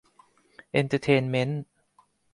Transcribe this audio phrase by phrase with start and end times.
[0.71, 1.63] เอนเตอร์เทนเม้นท์